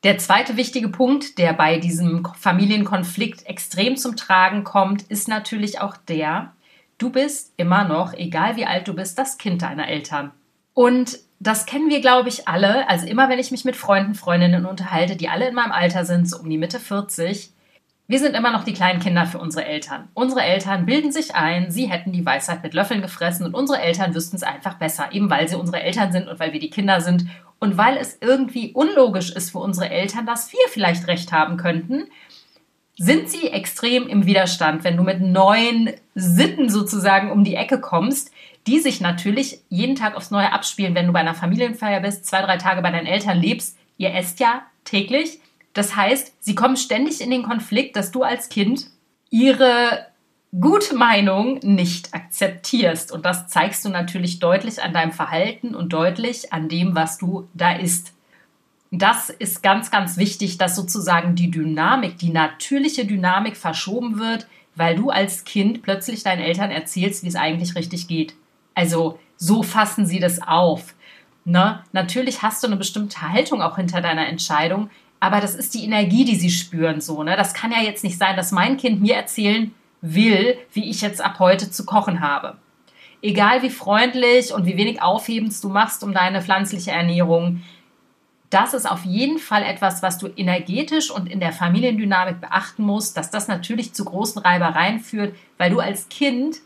Der 0.02 0.18
zweite 0.18 0.58
wichtige 0.58 0.90
Punkt, 0.90 1.38
der 1.38 1.54
bei 1.54 1.78
diesem 1.78 2.28
Familienkonflikt 2.38 3.46
extrem 3.46 3.96
zum 3.96 4.16
Tragen 4.16 4.62
kommt, 4.62 5.02
ist 5.02 5.28
natürlich 5.28 5.80
auch 5.80 5.96
der, 5.96 6.52
du 6.98 7.08
bist 7.08 7.54
immer 7.56 7.84
noch, 7.84 8.12
egal 8.12 8.56
wie 8.56 8.66
alt 8.66 8.86
du 8.86 8.92
bist, 8.92 9.18
das 9.18 9.38
Kind 9.38 9.62
deiner 9.62 9.88
Eltern. 9.88 10.32
Und 10.74 11.18
das 11.46 11.66
kennen 11.66 11.90
wir, 11.90 12.00
glaube 12.00 12.28
ich, 12.28 12.48
alle. 12.48 12.88
Also 12.88 13.06
immer, 13.06 13.28
wenn 13.28 13.38
ich 13.38 13.50
mich 13.50 13.64
mit 13.64 13.76
Freunden, 13.76 14.14
Freundinnen 14.14 14.66
unterhalte, 14.66 15.16
die 15.16 15.28
alle 15.28 15.48
in 15.48 15.54
meinem 15.54 15.72
Alter 15.72 16.04
sind, 16.04 16.28
so 16.28 16.38
um 16.38 16.48
die 16.48 16.58
Mitte 16.58 16.80
40, 16.80 17.50
wir 18.06 18.18
sind 18.18 18.34
immer 18.34 18.50
noch 18.50 18.64
die 18.64 18.74
kleinen 18.74 19.00
Kinder 19.00 19.26
für 19.26 19.38
unsere 19.38 19.64
Eltern. 19.64 20.08
Unsere 20.14 20.42
Eltern 20.42 20.84
bilden 20.84 21.12
sich 21.12 21.34
ein, 21.34 21.70
sie 21.70 21.86
hätten 21.86 22.12
die 22.12 22.24
Weisheit 22.24 22.62
mit 22.62 22.74
Löffeln 22.74 23.00
gefressen 23.00 23.46
und 23.46 23.54
unsere 23.54 23.80
Eltern 23.80 24.14
wüssten 24.14 24.36
es 24.36 24.42
einfach 24.42 24.74
besser, 24.74 25.08
eben 25.12 25.30
weil 25.30 25.48
sie 25.48 25.56
unsere 25.56 25.82
Eltern 25.82 26.12
sind 26.12 26.28
und 26.28 26.38
weil 26.38 26.52
wir 26.52 26.60
die 26.60 26.70
Kinder 26.70 27.00
sind 27.00 27.26
und 27.60 27.78
weil 27.78 27.96
es 27.96 28.18
irgendwie 28.20 28.72
unlogisch 28.72 29.30
ist 29.30 29.50
für 29.50 29.58
unsere 29.58 29.88
Eltern, 29.88 30.26
dass 30.26 30.52
wir 30.52 30.60
vielleicht 30.68 31.06
recht 31.08 31.32
haben 31.32 31.56
könnten, 31.56 32.04
sind 32.96 33.30
sie 33.30 33.48
extrem 33.48 34.06
im 34.06 34.26
Widerstand, 34.26 34.84
wenn 34.84 34.96
du 34.96 35.02
mit 35.02 35.20
neuen 35.20 35.90
Sitten 36.14 36.68
sozusagen 36.68 37.30
um 37.30 37.42
die 37.42 37.56
Ecke 37.56 37.80
kommst, 37.80 38.30
die 38.66 38.80
sich 38.80 39.00
natürlich 39.00 39.60
jeden 39.68 39.96
Tag 39.96 40.16
aufs 40.16 40.30
Neue 40.30 40.52
abspielen, 40.52 40.94
wenn 40.94 41.06
du 41.06 41.12
bei 41.12 41.20
einer 41.20 41.34
Familienfeier 41.34 42.00
bist, 42.00 42.26
zwei, 42.26 42.42
drei 42.42 42.56
Tage 42.56 42.82
bei 42.82 42.90
deinen 42.90 43.06
Eltern 43.06 43.40
lebst. 43.40 43.76
Ihr 43.98 44.14
esst 44.14 44.40
ja 44.40 44.62
täglich. 44.84 45.40
Das 45.74 45.96
heißt, 45.96 46.32
sie 46.40 46.54
kommen 46.54 46.76
ständig 46.76 47.20
in 47.20 47.30
den 47.30 47.42
Konflikt, 47.42 47.96
dass 47.96 48.10
du 48.10 48.22
als 48.22 48.48
Kind 48.48 48.86
ihre 49.30 50.06
Gutmeinung 50.58 51.58
nicht 51.62 52.14
akzeptierst. 52.14 53.10
Und 53.12 53.26
das 53.26 53.48
zeigst 53.48 53.84
du 53.84 53.88
natürlich 53.88 54.38
deutlich 54.38 54.82
an 54.82 54.92
deinem 54.92 55.12
Verhalten 55.12 55.74
und 55.74 55.92
deutlich 55.92 56.52
an 56.52 56.68
dem, 56.68 56.94
was 56.94 57.18
du 57.18 57.48
da 57.54 57.72
isst. 57.72 58.12
Das 58.92 59.28
ist 59.28 59.62
ganz, 59.62 59.90
ganz 59.90 60.16
wichtig, 60.16 60.56
dass 60.56 60.76
sozusagen 60.76 61.34
die 61.34 61.50
Dynamik, 61.50 62.18
die 62.18 62.30
natürliche 62.30 63.04
Dynamik 63.04 63.56
verschoben 63.56 64.20
wird, 64.20 64.46
weil 64.76 64.94
du 64.94 65.10
als 65.10 65.44
Kind 65.44 65.82
plötzlich 65.82 66.22
deinen 66.22 66.40
Eltern 66.40 66.70
erzählst, 66.70 67.24
wie 67.24 67.28
es 67.28 67.34
eigentlich 67.34 67.74
richtig 67.74 68.06
geht. 68.06 68.34
Also 68.74 69.18
so 69.36 69.62
fassen 69.62 70.06
sie 70.06 70.20
das 70.20 70.40
auf. 70.42 70.94
Ne? 71.44 71.82
Natürlich 71.92 72.42
hast 72.42 72.62
du 72.62 72.66
eine 72.66 72.76
bestimmte 72.76 73.20
Haltung 73.20 73.62
auch 73.62 73.76
hinter 73.76 74.00
deiner 74.00 74.26
Entscheidung, 74.26 74.90
aber 75.20 75.40
das 75.40 75.54
ist 75.54 75.74
die 75.74 75.84
Energie, 75.84 76.24
die 76.24 76.36
sie 76.36 76.50
spüren 76.50 77.00
so. 77.00 77.22
Ne? 77.22 77.36
Das 77.36 77.54
kann 77.54 77.72
ja 77.72 77.80
jetzt 77.80 78.04
nicht 78.04 78.18
sein, 78.18 78.36
dass 78.36 78.52
mein 78.52 78.76
Kind 78.76 79.00
mir 79.00 79.14
erzählen 79.14 79.74
will, 80.00 80.56
wie 80.72 80.88
ich 80.90 81.00
jetzt 81.00 81.22
ab 81.22 81.38
heute 81.38 81.70
zu 81.70 81.84
kochen 81.84 82.20
habe. 82.20 82.56
Egal 83.22 83.62
wie 83.62 83.70
freundlich 83.70 84.52
und 84.52 84.66
wie 84.66 84.76
wenig 84.76 85.00
Aufhebens 85.00 85.60
du 85.60 85.70
machst 85.70 86.02
um 86.04 86.12
deine 86.12 86.42
pflanzliche 86.42 86.90
Ernährung, 86.90 87.62
das 88.50 88.74
ist 88.74 88.88
auf 88.88 89.04
jeden 89.04 89.38
Fall 89.38 89.62
etwas, 89.62 90.02
was 90.02 90.18
du 90.18 90.28
energetisch 90.28 91.10
und 91.10 91.26
in 91.26 91.40
der 91.40 91.52
Familiendynamik 91.52 92.40
beachten 92.40 92.84
musst, 92.84 93.16
dass 93.16 93.30
das 93.30 93.48
natürlich 93.48 93.94
zu 93.94 94.04
großen 94.04 94.42
Reibereien 94.42 95.00
führt, 95.00 95.34
weil 95.58 95.70
du 95.70 95.80
als 95.80 96.08
Kind 96.08 96.58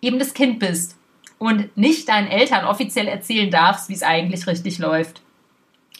eben 0.00 0.18
das 0.18 0.34
Kind 0.34 0.58
bist 0.58 0.96
und 1.44 1.76
nicht 1.76 2.08
deinen 2.08 2.28
Eltern 2.28 2.64
offiziell 2.64 3.06
erzählen 3.06 3.50
darfst, 3.50 3.88
wie 3.88 3.94
es 3.94 4.02
eigentlich 4.02 4.46
richtig 4.46 4.78
läuft. 4.78 5.20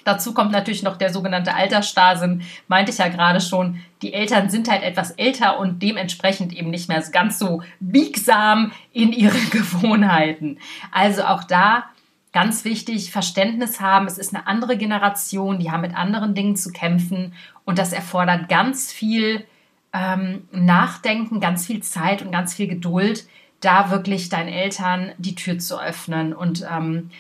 Dazu 0.04 0.34
kommt 0.34 0.52
natürlich 0.52 0.82
noch 0.82 0.96
der 0.96 1.12
sogenannte 1.12 1.54
Altersstarrsinn, 1.54 2.42
meinte 2.68 2.92
ich 2.92 2.98
ja 2.98 3.08
gerade 3.08 3.40
schon. 3.40 3.80
Die 4.02 4.12
Eltern 4.12 4.50
sind 4.50 4.70
halt 4.70 4.82
etwas 4.82 5.12
älter 5.12 5.58
und 5.58 5.82
dementsprechend 5.82 6.52
eben 6.52 6.70
nicht 6.70 6.88
mehr 6.88 7.02
ganz 7.10 7.38
so 7.38 7.62
biegsam 7.80 8.72
in 8.92 9.12
ihren 9.12 9.50
Gewohnheiten. 9.50 10.58
Also 10.92 11.24
auch 11.24 11.44
da 11.44 11.84
ganz 12.32 12.64
wichtig, 12.64 13.12
Verständnis 13.12 13.80
haben. 13.80 14.06
Es 14.06 14.18
ist 14.18 14.34
eine 14.34 14.46
andere 14.46 14.76
Generation, 14.76 15.58
die 15.58 15.70
haben 15.70 15.80
mit 15.80 15.96
anderen 15.96 16.34
Dingen 16.34 16.56
zu 16.56 16.70
kämpfen 16.70 17.32
und 17.64 17.78
das 17.78 17.92
erfordert 17.92 18.48
ganz 18.48 18.92
viel 18.92 19.46
ähm, 19.94 20.48
Nachdenken, 20.50 21.40
ganz 21.40 21.66
viel 21.66 21.82
Zeit 21.82 22.20
und 22.20 22.32
ganz 22.32 22.52
viel 22.52 22.66
Geduld, 22.66 23.26
da 23.60 23.90
wirklich 23.90 24.28
deinen 24.28 24.48
Eltern 24.48 25.12
die 25.18 25.34
Tür 25.34 25.58
zu 25.58 25.80
öffnen 25.80 26.32
und 26.32 26.66
ähm, 26.70 27.10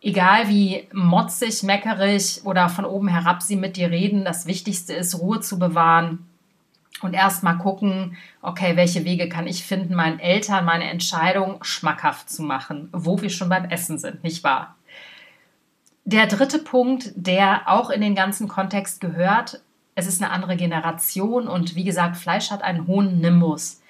egal 0.00 0.48
wie 0.48 0.88
motzig, 0.92 1.62
meckerig 1.62 2.40
oder 2.44 2.68
von 2.68 2.84
oben 2.84 3.08
herab 3.08 3.42
sie 3.42 3.56
mit 3.56 3.76
dir 3.76 3.90
reden, 3.90 4.24
das 4.24 4.46
Wichtigste 4.46 4.92
ist, 4.92 5.18
Ruhe 5.18 5.40
zu 5.40 5.58
bewahren 5.58 6.26
und 7.00 7.14
erst 7.14 7.42
mal 7.42 7.54
gucken, 7.54 8.16
okay, 8.42 8.76
welche 8.76 9.04
Wege 9.04 9.28
kann 9.28 9.46
ich 9.46 9.64
finden, 9.64 9.94
meinen 9.94 10.20
Eltern 10.20 10.64
meine 10.64 10.90
Entscheidung 10.90 11.62
schmackhaft 11.62 12.30
zu 12.30 12.42
machen, 12.42 12.88
wo 12.92 13.20
wir 13.20 13.30
schon 13.30 13.48
beim 13.48 13.64
Essen 13.64 13.98
sind, 13.98 14.22
nicht 14.22 14.44
wahr? 14.44 14.76
Der 16.04 16.26
dritte 16.26 16.58
Punkt, 16.58 17.12
der 17.14 17.62
auch 17.66 17.90
in 17.90 18.00
den 18.00 18.16
ganzen 18.16 18.48
Kontext 18.48 19.00
gehört, 19.00 19.60
es 19.94 20.06
ist 20.06 20.22
eine 20.22 20.32
andere 20.32 20.56
Generation 20.56 21.46
und 21.46 21.76
wie 21.76 21.84
gesagt, 21.84 22.16
Fleisch 22.16 22.50
hat 22.50 22.62
einen 22.62 22.86
hohen 22.86 23.20
Nimbus 23.20 23.81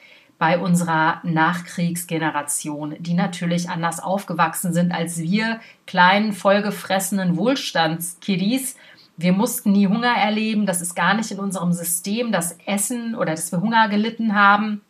bei 0.43 0.59
unserer 0.59 1.21
Nachkriegsgeneration, 1.23 2.97
die 2.99 3.15
natürlich 3.15 3.71
anders 3.71 4.01
aufgewachsen 4.01 4.73
sind 4.73 4.91
als 4.91 5.21
wir 5.21 5.61
kleinen, 5.87 6.33
vollgefressenen 6.33 7.37
Wohlstandskiddies. 7.37 8.77
Wir 9.17 9.35
mussten 9.35 9.71
nie 9.71 9.87
Hunger 9.87 10.13
erleben. 10.17 10.67
Das 10.67 10.83
ist 10.83 10.97
gar 10.97 11.15
nicht 11.15 11.31
in 11.31 11.39
unserem 11.39 11.73
System, 11.73 12.33
das 12.33 12.59
Essen 12.67 13.15
oder 13.15 13.37
dass 13.37 13.53
wir 13.53 13.61
Hunger 13.61 13.89
gelitten 13.89 14.35
haben. 14.35 14.81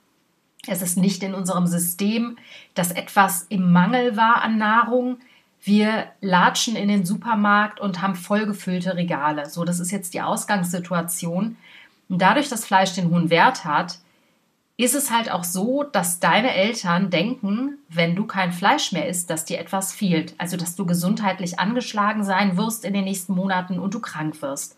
Es 0.66 0.80
ist 0.80 0.96
nicht 0.96 1.22
in 1.22 1.34
unserem 1.34 1.66
System, 1.66 2.38
dass 2.72 2.90
etwas 2.90 3.44
im 3.50 3.72
Mangel 3.72 4.16
war 4.16 4.40
an 4.40 4.56
Nahrung. 4.56 5.18
Wir 5.62 6.06
latschen 6.22 6.76
in 6.76 6.88
den 6.88 7.04
Supermarkt 7.04 7.78
und 7.78 8.00
haben 8.00 8.14
vollgefüllte 8.14 8.96
Regale. 8.96 9.50
So, 9.50 9.66
das 9.66 9.80
ist 9.80 9.90
jetzt 9.90 10.14
die 10.14 10.22
Ausgangssituation. 10.22 11.58
Und 12.08 12.22
dadurch, 12.22 12.48
dass 12.48 12.64
Fleisch 12.64 12.94
den 12.94 13.10
hohen 13.10 13.28
Wert 13.28 13.66
hat, 13.66 13.98
ist 14.76 14.94
es 14.94 15.10
halt 15.10 15.30
auch 15.30 15.44
so, 15.44 15.82
dass 15.84 16.18
deine 16.18 16.54
Eltern 16.54 17.10
denken, 17.10 17.78
wenn 17.88 18.16
du 18.16 18.26
kein 18.26 18.52
Fleisch 18.52 18.92
mehr 18.92 19.08
isst, 19.08 19.28
dass 19.30 19.44
dir 19.44 19.58
etwas 19.58 19.92
fehlt. 19.92 20.34
Also, 20.38 20.56
dass 20.56 20.76
du 20.76 20.86
gesundheitlich 20.86 21.58
angeschlagen 21.58 22.24
sein 22.24 22.56
wirst 22.56 22.84
in 22.84 22.94
den 22.94 23.04
nächsten 23.04 23.34
Monaten 23.34 23.78
und 23.78 23.94
du 23.94 24.00
krank 24.00 24.40
wirst. 24.40 24.76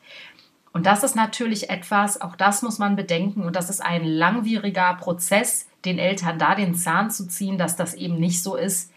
Und 0.72 0.86
das 0.86 1.04
ist 1.04 1.14
natürlich 1.14 1.70
etwas, 1.70 2.20
auch 2.20 2.34
das 2.34 2.62
muss 2.62 2.78
man 2.78 2.96
bedenken, 2.96 3.44
und 3.44 3.54
das 3.54 3.70
ist 3.70 3.80
ein 3.80 4.04
langwieriger 4.04 4.94
Prozess, 4.94 5.68
den 5.84 6.00
Eltern 6.00 6.38
da 6.38 6.56
den 6.56 6.74
Zahn 6.74 7.10
zu 7.10 7.28
ziehen, 7.28 7.58
dass 7.58 7.76
das 7.76 7.94
eben 7.94 8.18
nicht 8.18 8.42
so 8.42 8.56
ist. 8.56 8.90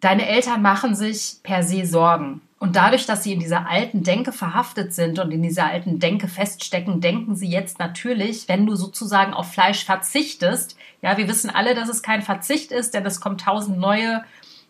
Deine 0.00 0.26
Eltern 0.26 0.62
machen 0.62 0.94
sich 0.94 1.36
per 1.42 1.62
se 1.62 1.84
Sorgen. 1.84 2.40
Und 2.62 2.76
dadurch, 2.76 3.06
dass 3.06 3.24
sie 3.24 3.32
in 3.32 3.40
dieser 3.40 3.68
alten 3.68 4.04
Denke 4.04 4.30
verhaftet 4.30 4.94
sind 4.94 5.18
und 5.18 5.32
in 5.32 5.42
dieser 5.42 5.66
alten 5.66 5.98
Denke 5.98 6.28
feststecken, 6.28 7.00
denken 7.00 7.34
sie 7.34 7.48
jetzt 7.48 7.80
natürlich, 7.80 8.46
wenn 8.46 8.66
du 8.66 8.76
sozusagen 8.76 9.34
auf 9.34 9.50
Fleisch 9.50 9.84
verzichtest, 9.84 10.76
ja, 11.00 11.18
wir 11.18 11.26
wissen 11.26 11.50
alle, 11.50 11.74
dass 11.74 11.88
es 11.88 12.04
kein 12.04 12.22
Verzicht 12.22 12.70
ist, 12.70 12.94
denn 12.94 13.04
es 13.04 13.20
kommen 13.20 13.36
tausend 13.36 13.78
neue 13.78 14.22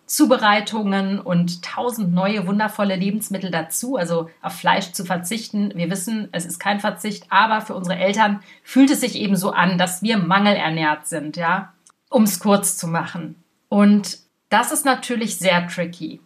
Zubereitungen 0.06 1.20
und 1.20 1.62
tausend 1.62 2.14
neue 2.14 2.46
wundervolle 2.46 2.96
Lebensmittel 2.96 3.50
dazu. 3.50 3.98
Also 3.98 4.30
auf 4.40 4.54
Fleisch 4.54 4.92
zu 4.92 5.04
verzichten, 5.04 5.70
wir 5.74 5.90
wissen, 5.90 6.30
es 6.32 6.46
ist 6.46 6.58
kein 6.58 6.80
Verzicht, 6.80 7.26
aber 7.28 7.60
für 7.60 7.74
unsere 7.74 7.98
Eltern 7.98 8.40
fühlt 8.62 8.90
es 8.90 9.00
sich 9.00 9.16
eben 9.16 9.36
so 9.36 9.50
an, 9.50 9.76
dass 9.76 10.00
wir 10.00 10.16
mangelernährt 10.16 11.06
sind, 11.06 11.36
ja, 11.36 11.74
um 12.08 12.22
es 12.22 12.40
kurz 12.40 12.78
zu 12.78 12.88
machen. 12.88 13.34
Und 13.68 14.20
das 14.48 14.72
ist 14.72 14.86
natürlich 14.86 15.36
sehr 15.36 15.68
tricky. 15.68 16.22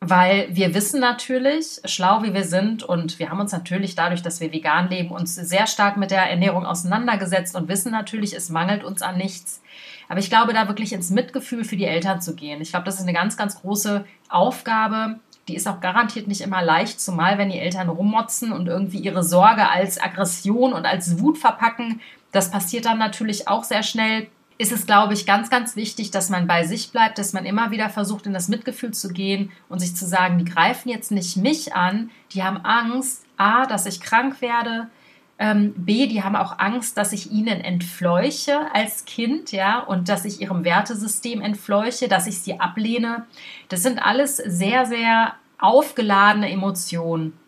Weil 0.00 0.46
wir 0.54 0.74
wissen 0.74 1.00
natürlich, 1.00 1.80
schlau 1.84 2.22
wie 2.22 2.32
wir 2.32 2.44
sind, 2.44 2.84
und 2.84 3.18
wir 3.18 3.30
haben 3.30 3.40
uns 3.40 3.50
natürlich 3.50 3.96
dadurch, 3.96 4.22
dass 4.22 4.40
wir 4.40 4.52
vegan 4.52 4.88
leben, 4.88 5.10
uns 5.10 5.34
sehr 5.34 5.66
stark 5.66 5.96
mit 5.96 6.12
der 6.12 6.30
Ernährung 6.30 6.64
auseinandergesetzt 6.64 7.56
und 7.56 7.68
wissen 7.68 7.90
natürlich, 7.90 8.34
es 8.34 8.48
mangelt 8.48 8.84
uns 8.84 9.02
an 9.02 9.16
nichts. 9.16 9.60
Aber 10.08 10.20
ich 10.20 10.30
glaube, 10.30 10.52
da 10.52 10.68
wirklich 10.68 10.92
ins 10.92 11.10
Mitgefühl 11.10 11.64
für 11.64 11.76
die 11.76 11.84
Eltern 11.84 12.20
zu 12.20 12.36
gehen. 12.36 12.60
Ich 12.60 12.70
glaube, 12.70 12.84
das 12.84 12.94
ist 12.96 13.02
eine 13.02 13.12
ganz, 13.12 13.36
ganz 13.36 13.60
große 13.60 14.04
Aufgabe. 14.28 15.18
Die 15.48 15.56
ist 15.56 15.66
auch 15.66 15.80
garantiert 15.80 16.28
nicht 16.28 16.42
immer 16.42 16.62
leicht, 16.62 17.00
zumal 17.00 17.36
wenn 17.36 17.50
die 17.50 17.58
Eltern 17.58 17.88
rummotzen 17.88 18.52
und 18.52 18.68
irgendwie 18.68 18.98
ihre 18.98 19.24
Sorge 19.24 19.68
als 19.68 20.00
Aggression 20.00 20.72
und 20.74 20.86
als 20.86 21.18
Wut 21.20 21.38
verpacken. 21.38 22.00
Das 22.30 22.50
passiert 22.50 22.84
dann 22.84 22.98
natürlich 22.98 23.48
auch 23.48 23.64
sehr 23.64 23.82
schnell 23.82 24.28
ist 24.58 24.72
es, 24.72 24.86
glaube 24.86 25.14
ich, 25.14 25.24
ganz, 25.24 25.50
ganz 25.50 25.76
wichtig, 25.76 26.10
dass 26.10 26.30
man 26.30 26.48
bei 26.48 26.64
sich 26.64 26.90
bleibt, 26.90 27.18
dass 27.18 27.32
man 27.32 27.46
immer 27.46 27.70
wieder 27.70 27.88
versucht, 27.88 28.26
in 28.26 28.34
das 28.34 28.48
Mitgefühl 28.48 28.92
zu 28.92 29.08
gehen 29.08 29.52
und 29.68 29.78
sich 29.78 29.94
zu 29.94 30.04
sagen, 30.04 30.38
die 30.38 30.44
greifen 30.44 30.88
jetzt 30.88 31.12
nicht 31.12 31.36
mich 31.36 31.74
an, 31.74 32.10
die 32.32 32.42
haben 32.42 32.58
Angst, 32.64 33.24
a, 33.36 33.66
dass 33.66 33.86
ich 33.86 34.00
krank 34.00 34.42
werde, 34.42 34.88
ähm, 35.38 35.72
B, 35.76 36.08
die 36.08 36.24
haben 36.24 36.34
auch 36.34 36.58
Angst, 36.58 36.98
dass 36.98 37.12
ich 37.12 37.30
ihnen 37.30 37.60
entfleuche 37.60 38.74
als 38.74 39.04
Kind, 39.04 39.52
ja, 39.52 39.78
und 39.78 40.08
dass 40.08 40.24
ich 40.24 40.40
ihrem 40.40 40.64
Wertesystem 40.64 41.40
entfleuche, 41.40 42.08
dass 42.08 42.26
ich 42.26 42.40
sie 42.40 42.58
ablehne. 42.58 43.24
Das 43.68 43.84
sind 43.84 44.04
alles 44.04 44.36
sehr, 44.36 44.86
sehr 44.86 45.34
aufgeladene 45.58 46.50
Emotionen. 46.50 47.38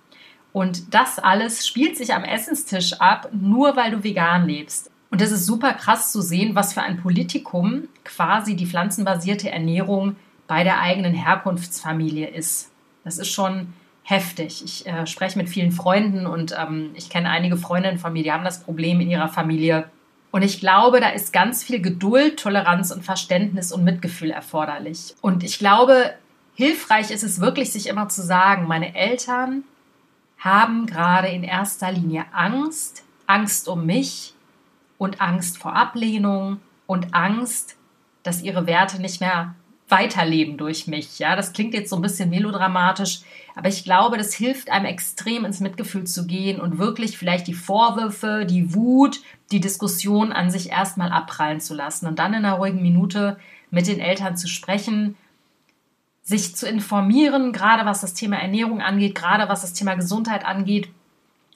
Und 0.52 0.95
das 0.95 1.19
alles 1.19 1.67
spielt 1.67 1.97
sich 1.97 2.14
am 2.14 2.25
Essenstisch 2.25 2.95
ab, 3.00 3.29
nur 3.33 3.76
weil 3.76 3.90
du 3.90 4.05
vegan 4.05 4.47
lebst. 4.47 4.89
Und 5.11 5.21
es 5.21 5.33
ist 5.33 5.47
super 5.47 5.75
krass 5.75 6.12
zu 6.12 6.23
sehen, 6.23 6.55
was 6.55 6.73
für 6.73 6.83
ein 6.83 7.00
Politikum 7.00 7.88
quasi 8.05 8.55
die 8.55 8.67
pflanzenbasierte 8.67 9.50
Ernährung 9.50 10.17
bei 10.47 10.64
der 10.64 10.81
eigenen 10.81 11.14
Herkunftsfamilie 11.14 12.29
ist. 12.29 12.71
Das 13.05 13.19
ist 13.19 13.31
schon 13.31 13.73
heftig. 14.02 14.64
Ich 14.64 14.87
äh, 14.87 15.07
spreche 15.07 15.38
mit 15.38 15.49
vielen 15.49 15.73
Freunden 15.73 16.26
und 16.26 16.55
ähm, 16.59 16.90
ich 16.95 17.11
kenne 17.11 17.31
einige 17.31 17.57
Freundinnen 17.57 17.99
von 17.99 18.12
mir, 18.12 18.23
die 18.23 18.33
haben 18.33 18.45
das 18.45 18.62
Problem 18.62 19.00
in 19.00 19.11
ihrer 19.11 19.29
Familie. 19.29 19.88
Und 20.33 20.43
ich 20.43 20.61
glaube, 20.61 21.00
da 21.00 21.09
ist 21.11 21.33
ganz 21.33 21.64
viel 21.64 21.81
Geduld, 21.81 22.38
Toleranz 22.38 22.93
und 22.93 23.05
Verständnis 23.05 23.73
und 23.73 23.83
Mitgefühl 23.83 24.31
erforderlich. 24.31 25.14
Und 25.21 25.43
ich 25.43 25.59
glaube, 25.59 26.14
hilfreich 26.55 27.11
ist 27.11 27.25
es 27.25 27.40
wirklich, 27.40 27.73
sich 27.73 27.88
immer 27.88 28.09
zu 28.09 28.23
sagen, 28.23 28.67
meine 28.67 28.95
Eltern 28.95 29.64
haben 30.38 30.87
gerade 30.87 31.29
in 31.29 31.43
erster 31.43 31.90
Linie 31.90 32.25
Angst, 32.33 33.02
Angst 33.26 33.69
um 33.69 33.87
mich, 33.87 34.35
und 35.00 35.23
Angst 35.23 35.57
vor 35.57 35.75
Ablehnung 35.75 36.61
und 36.87 37.14
Angst, 37.14 37.78
dass 38.23 38.42
ihre 38.42 38.66
Werte 38.66 39.00
nicht 39.00 39.23
mehr 39.23 39.54
weiterleben 39.88 40.59
durch 40.59 40.87
mich. 40.87 41.19
Ja, 41.19 41.37
das 41.37 41.54
klingt 41.54 41.73
jetzt 41.73 41.88
so 41.88 41.97
ein 41.97 42.02
bisschen 42.02 42.28
melodramatisch, 42.28 43.23
aber 43.57 43.69
ich 43.69 43.83
glaube, 43.83 44.19
das 44.19 44.35
hilft 44.35 44.71
einem 44.71 44.85
extrem 44.85 45.47
ins 45.47 45.61
Mitgefühl 45.61 46.04
zu 46.04 46.26
gehen 46.26 46.61
und 46.61 46.76
wirklich 46.76 47.16
vielleicht 47.16 47.47
die 47.47 47.54
Vorwürfe, 47.54 48.45
die 48.45 48.75
Wut, 48.75 49.23
die 49.52 49.61
Diskussion 49.61 50.33
an 50.33 50.50
sich 50.50 50.69
erstmal 50.69 51.11
abprallen 51.11 51.61
zu 51.61 51.75
lassen 51.75 52.07
und 52.07 52.19
dann 52.19 52.35
in 52.35 52.45
einer 52.45 52.57
ruhigen 52.57 52.83
Minute 52.83 53.38
mit 53.71 53.87
den 53.87 54.00
Eltern 54.00 54.37
zu 54.37 54.49
sprechen 54.49 55.16
sich 56.23 56.54
zu 56.54 56.69
informieren, 56.69 57.52
gerade 57.52 57.87
was 57.87 58.02
das 58.02 58.12
Thema 58.12 58.37
Ernährung 58.37 58.83
angeht, 58.83 59.14
gerade 59.14 59.49
was 59.49 59.62
das 59.62 59.73
Thema 59.73 59.95
Gesundheit 59.95 60.45
angeht, 60.45 60.90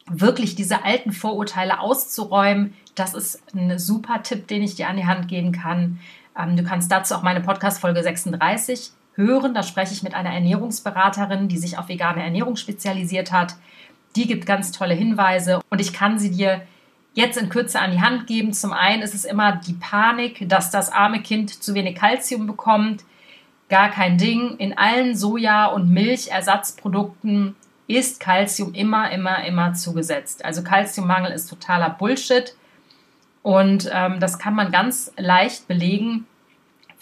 wirklich 0.06 0.54
diese 0.54 0.84
alten 0.84 1.12
Vorurteile 1.12 1.80
auszuräumen. 1.80 2.75
Das 2.94 3.14
ist 3.14 3.42
ein 3.54 3.78
super 3.78 4.23
Tipp, 4.23 4.49
den 4.49 4.62
ich 4.62 4.75
dir 4.75 4.88
an 4.88 4.96
die 4.96 5.06
Hand 5.06 5.28
geben 5.28 5.52
kann. 5.52 5.99
Ähm, 6.38 6.56
du 6.56 6.62
kannst 6.62 6.90
dazu 6.90 7.14
auch 7.14 7.23
meine 7.23 7.40
Podcast-Folge 7.40 8.02
36 8.02 8.92
hören. 9.14 9.54
Da 9.54 9.62
spreche 9.62 9.94
ich 9.94 10.02
mit 10.02 10.14
einer 10.14 10.32
Ernährungsberaterin, 10.32 11.49
die 11.49 11.58
sich 11.58 11.78
auf 11.78 11.88
vegane 11.88 12.23
Ernährung 12.23 12.56
spezialisiert 12.56 13.32
hat. 13.32 13.54
Die 14.16 14.26
gibt 14.26 14.46
ganz 14.46 14.73
tolle 14.73 14.94
Hinweise 14.94 15.61
und 15.70 15.80
ich 15.80 15.92
kann 15.92 16.18
sie 16.18 16.30
dir 16.30 16.62
jetzt 17.14 17.37
in 17.37 17.49
Kürze 17.49 17.80
an 17.80 17.92
die 17.92 18.00
Hand 18.00 18.26
geben. 18.26 18.52
Zum 18.52 18.73
einen 18.73 19.02
ist 19.02 19.14
es 19.14 19.25
immer 19.25 19.56
die 19.56 19.75
Panik, 19.75 20.49
dass 20.49 20.70
das 20.70 20.92
arme 20.92 21.23
Kind 21.23 21.62
zu 21.62 21.75
wenig 21.75 21.96
Kalzium 21.96 22.46
bekommt. 22.46 23.04
Gar 23.68 23.90
kein 23.90 24.18
Ding. 24.18 24.56
In 24.58 24.76
allen 24.76 25.16
Soja- 25.16 25.66
und 25.66 25.90
Milchersatzprodukten 25.90 27.56
ist 27.86 28.20
Kalzium 28.20 28.74
immer, 28.74 29.10
immer, 29.10 29.44
immer 29.44 29.74
zugesetzt. 29.74 30.44
Also 30.44 30.62
Kalziummangel 30.62 31.32
ist 31.32 31.48
totaler 31.48 31.90
Bullshit. 31.90 32.56
Und 33.42 33.90
ähm, 33.92 34.20
das 34.20 34.38
kann 34.38 34.54
man 34.54 34.72
ganz 34.72 35.12
leicht 35.16 35.68
belegen 35.68 36.26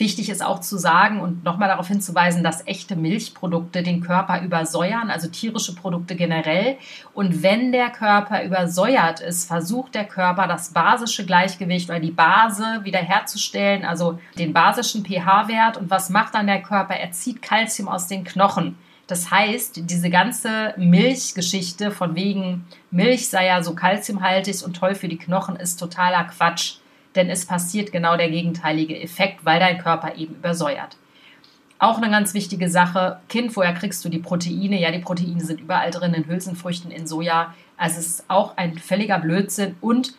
Wichtig 0.03 0.31
ist 0.31 0.45
auch 0.45 0.59
zu 0.59 0.79
sagen 0.79 1.21
und 1.21 1.45
nochmal 1.45 1.69
darauf 1.69 1.87
hinzuweisen, 1.87 2.43
dass 2.43 2.67
echte 2.67 2.97
Milchprodukte 2.97 3.85
den 3.85 4.01
Körper 4.01 4.43
übersäuern, 4.43 5.11
also 5.11 5.29
tierische 5.29 5.77
Produkte 5.77 6.17
generell. 6.17 6.77
Und 7.15 7.45
wenn 7.45 7.71
der 7.71 7.91
Körper 7.91 8.43
übersäuert 8.43 9.21
ist, 9.21 9.47
versucht 9.47 9.95
der 9.95 10.05
Körper 10.05 10.49
das 10.49 10.73
basische 10.73 11.25
Gleichgewicht 11.25 11.89
oder 11.89 12.01
die 12.01 12.11
Base 12.11 12.81
wiederherzustellen, 12.83 13.85
also 13.85 14.19
den 14.37 14.53
basischen 14.53 15.05
pH-Wert. 15.05 15.77
Und 15.77 15.89
was 15.89 16.11
macht 16.11 16.35
dann 16.35 16.49
der 16.49 16.63
Körper? 16.63 16.95
Er 16.95 17.13
zieht 17.13 17.41
Kalzium 17.41 17.87
aus 17.87 18.09
den 18.09 18.25
Knochen. 18.25 18.77
Das 19.13 19.31
heißt, 19.31 19.91
diese 19.91 20.11
ganze 20.11 20.75
Milchgeschichte 20.77 21.91
von 21.91 22.15
wegen 22.17 22.65
Milch 22.91 23.29
sei 23.29 23.47
ja 23.47 23.63
so 23.63 23.75
kalziumhaltig 23.75 24.65
und 24.65 24.75
toll 24.75 24.95
für 24.95 25.09
die 25.09 25.19
Knochen 25.19 25.57
ist 25.57 25.77
totaler 25.77 26.25
Quatsch 26.25 26.77
denn 27.15 27.29
es 27.29 27.47
passiert 27.47 27.93
genau 27.93 28.17
der 28.17 28.31
gegenteilige 28.31 29.01
Effekt, 29.01 29.45
weil 29.45 29.61
dein 29.61 29.79
Körper 29.79 30.17
eben 30.17 30.35
übersäuert. 30.35 30.97
Auch 31.79 31.99
eine 31.99 32.11
ganz 32.11 32.33
wichtige 32.33 32.71
Sache, 32.71 33.19
Kind, 33.29 33.57
woher 33.57 33.75
kriegst 33.75 34.05
du 34.05 34.09
die 34.09 34.19
Proteine? 34.19 34.81
Ja, 34.81 34.93
die 34.93 35.01
Proteine 35.01 35.41
sind 35.41 35.61
überall 35.61 35.91
drin, 35.91 36.15
in 36.15 36.27
Hülsenfrüchten, 36.27 36.93
in 36.93 37.07
Soja. 37.07 37.55
Also 37.77 37.99
es 37.99 38.07
ist 38.07 38.25
auch 38.29 38.57
ein 38.57 38.79
völliger 38.79 39.19
Blödsinn. 39.19 39.75
Und 39.81 40.15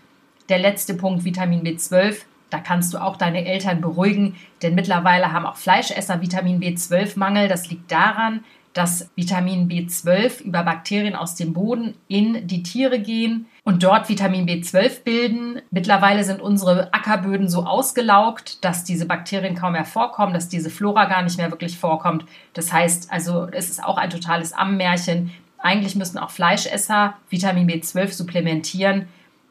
der 0.50 0.60
letzte 0.60 0.94
Punkt, 0.94 1.24
Vitamin 1.24 1.64
B12, 1.64 2.18
da 2.50 2.60
kannst 2.60 2.94
du 2.94 2.98
auch 2.98 3.16
deine 3.16 3.46
Eltern 3.46 3.80
beruhigen, 3.80 4.36
denn 4.62 4.76
mittlerweile 4.76 5.32
haben 5.32 5.46
auch 5.46 5.56
Fleischesser 5.56 6.22
Vitamin 6.22 6.60
B12-Mangel. 6.60 7.48
Das 7.48 7.70
liegt 7.70 7.90
daran, 7.90 8.44
dass 8.74 9.10
Vitamin 9.16 9.70
B12 9.70 10.42
über 10.42 10.64
Bakterien 10.64 11.16
aus 11.16 11.36
dem 11.36 11.54
Boden 11.54 11.94
in 12.08 12.48
die 12.48 12.64
Tiere 12.64 13.00
gehen 13.00 13.46
und 13.64 13.84
dort 13.84 14.10
Vitamin 14.10 14.48
B12 14.48 15.04
bilden. 15.04 15.62
Mittlerweile 15.72 16.24
sind 16.24 16.42
unsere 16.42 16.94
Ackerböden 16.94 17.48
so 17.48 17.66
ausgelaugt, 17.66 18.64
dass 18.66 18.84
diese 18.84 19.06
Bakterien 19.06 19.56
kaum 19.56 19.74
mehr 19.74 19.86
vorkommen, 19.86 20.34
dass 20.34 20.50
diese 20.50 20.70
Flora 20.70 21.06
gar 21.06 21.22
nicht 21.22 21.38
mehr 21.38 21.52
wirklich 21.52 21.78
vorkommt. 21.78 22.26
Das 22.54 22.74
heißt 22.74 23.12
also, 23.12 23.48
es 23.52 23.70
ist 23.70 23.84
auch 23.84 23.98
ein 23.98 24.10
totales 24.10 24.54
Ammärchen. 24.54 25.32
Eigentlich 25.60 25.96
müssen 25.96 26.18
auch 26.18 26.32
Fleischesser 26.32 27.14
Vitamin 27.30 27.70
B12 27.70 28.12
supplementieren 28.12 29.08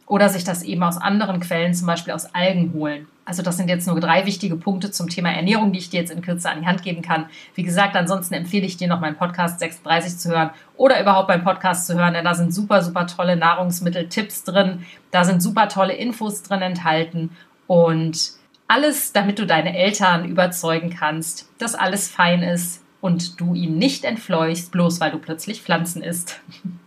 oder 0.06 0.28
sich 0.28 0.44
das 0.44 0.62
eben 0.62 0.82
aus 0.82 0.98
anderen 0.98 1.40
Quellen, 1.40 1.72
zum 1.72 1.86
Beispiel 1.86 2.12
aus 2.12 2.34
Algen, 2.34 2.72
holen. 2.74 3.06
Also 3.24 3.42
das 3.42 3.56
sind 3.56 3.68
jetzt 3.68 3.86
nur 3.86 4.00
drei 4.00 4.26
wichtige 4.26 4.56
Punkte 4.56 4.90
zum 4.90 5.08
Thema 5.08 5.30
Ernährung, 5.30 5.72
die 5.72 5.78
ich 5.78 5.90
dir 5.90 6.00
jetzt 6.00 6.10
in 6.10 6.22
Kürze 6.22 6.50
an 6.50 6.60
die 6.60 6.66
Hand 6.66 6.82
geben 6.82 7.02
kann. 7.02 7.26
Wie 7.54 7.62
gesagt, 7.62 7.94
ansonsten 7.94 8.34
empfehle 8.34 8.66
ich 8.66 8.76
dir 8.76 8.88
noch 8.88 9.00
meinen 9.00 9.16
Podcast 9.16 9.60
36 9.60 10.18
zu 10.18 10.30
hören 10.30 10.50
oder 10.76 11.00
überhaupt 11.00 11.28
meinen 11.28 11.44
Podcast 11.44 11.86
zu 11.86 11.94
hören, 11.94 12.14
denn 12.14 12.24
da 12.24 12.34
sind 12.34 12.52
super, 12.52 12.82
super 12.82 13.06
tolle 13.06 13.36
Nahrungsmitteltipps 13.36 14.42
drin, 14.44 14.84
da 15.12 15.24
sind 15.24 15.40
super 15.40 15.68
tolle 15.68 15.94
Infos 15.94 16.42
drin 16.42 16.62
enthalten 16.62 17.30
und 17.68 18.32
alles, 18.66 19.12
damit 19.12 19.38
du 19.38 19.46
deine 19.46 19.76
Eltern 19.76 20.24
überzeugen 20.24 20.90
kannst, 20.90 21.48
dass 21.58 21.74
alles 21.74 22.08
fein 22.08 22.42
ist 22.42 22.82
und 23.00 23.40
du 23.40 23.54
ihnen 23.54 23.78
nicht 23.78 24.04
entfleuchst, 24.04 24.72
bloß 24.72 25.00
weil 25.00 25.10
du 25.10 25.18
plötzlich 25.18 25.62
Pflanzen 25.62 26.02
isst. 26.02 26.40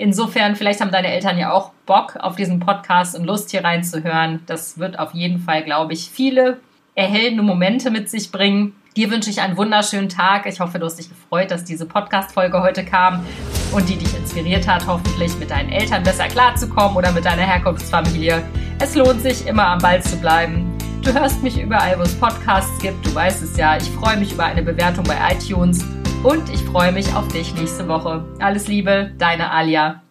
Insofern, 0.00 0.54
vielleicht 0.54 0.80
haben 0.80 0.92
deine 0.92 1.08
Eltern 1.08 1.38
ja 1.38 1.52
auch 1.52 1.72
Bock 1.84 2.16
auf 2.20 2.36
diesen 2.36 2.60
Podcast 2.60 3.18
und 3.18 3.24
Lust 3.24 3.50
hier 3.50 3.64
reinzuhören. 3.64 4.40
Das 4.46 4.78
wird 4.78 4.96
auf 4.98 5.12
jeden 5.12 5.40
Fall, 5.40 5.64
glaube 5.64 5.92
ich, 5.92 6.08
viele 6.08 6.58
erhellende 6.94 7.42
Momente 7.42 7.90
mit 7.90 8.08
sich 8.08 8.30
bringen. 8.30 8.74
Dir 8.96 9.10
wünsche 9.10 9.28
ich 9.30 9.40
einen 9.40 9.56
wunderschönen 9.56 10.08
Tag. 10.08 10.46
Ich 10.46 10.60
hoffe, 10.60 10.78
du 10.78 10.86
hast 10.86 10.96
dich 10.96 11.08
gefreut, 11.08 11.50
dass 11.50 11.64
diese 11.64 11.84
Podcast-Folge 11.84 12.62
heute 12.62 12.84
kam 12.84 13.26
und 13.72 13.88
die 13.88 13.96
dich 13.96 14.16
inspiriert 14.16 14.68
hat, 14.68 14.86
hoffentlich 14.86 15.36
mit 15.38 15.50
deinen 15.50 15.70
Eltern 15.70 16.04
besser 16.04 16.28
klarzukommen 16.28 16.96
oder 16.96 17.10
mit 17.10 17.24
deiner 17.24 17.42
Herkunftsfamilie. 17.42 18.42
Es 18.80 18.94
lohnt 18.94 19.20
sich, 19.20 19.46
immer 19.48 19.66
am 19.66 19.78
Ball 19.78 20.00
zu 20.00 20.16
bleiben. 20.16 20.72
Du 21.02 21.12
hörst 21.12 21.42
mich 21.42 21.60
überall, 21.60 21.98
wo 21.98 22.02
es 22.02 22.14
Podcasts 22.14 22.78
gibt. 22.80 23.04
Du 23.04 23.14
weißt 23.14 23.42
es 23.42 23.56
ja. 23.56 23.76
Ich 23.76 23.88
freue 23.90 24.16
mich 24.16 24.32
über 24.32 24.44
eine 24.44 24.62
Bewertung 24.62 25.04
bei 25.04 25.16
iTunes 25.32 25.84
und 26.22 26.50
ich 26.50 26.62
freue 26.62 26.92
mich 26.92 27.14
auf 27.14 27.28
dich 27.28 27.54
nächste 27.54 27.86
Woche. 27.88 28.24
Alles 28.40 28.66
Liebe, 28.66 29.12
deine 29.18 29.50
Alia. 29.50 30.02